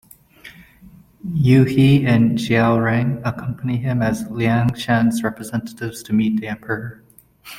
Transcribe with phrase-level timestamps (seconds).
[1.35, 7.03] Yue He and Xiao Rang accompany him as Liangshan's representatives to meet the emperor.